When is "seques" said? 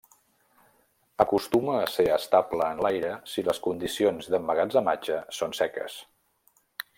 5.61-6.01